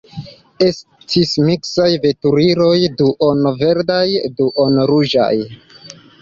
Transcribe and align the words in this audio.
Estis 0.67 1.33
miksaj 1.49 1.89
veturiloj 2.05 2.79
duon-verdaj, 3.03 4.03
duon-ruĝaj. 4.41 5.33